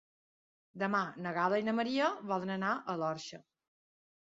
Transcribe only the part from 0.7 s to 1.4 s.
Demà na